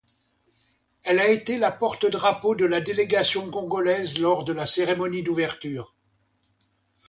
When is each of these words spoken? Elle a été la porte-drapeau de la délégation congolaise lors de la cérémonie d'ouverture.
Elle 1.03 1.19
a 1.19 1.29
été 1.29 1.59
la 1.59 1.71
porte-drapeau 1.71 2.55
de 2.55 2.65
la 2.65 2.81
délégation 2.81 3.51
congolaise 3.51 4.17
lors 4.17 4.45
de 4.45 4.51
la 4.51 4.65
cérémonie 4.65 5.21
d'ouverture. 5.21 5.93